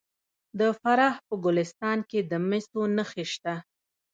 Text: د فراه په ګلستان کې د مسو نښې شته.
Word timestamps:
د 0.59 0.61
فراه 0.79 1.15
په 1.27 1.33
ګلستان 1.45 1.99
کې 2.09 2.19
د 2.31 2.33
مسو 2.47 2.81
نښې 2.95 3.25
شته. 3.33 3.55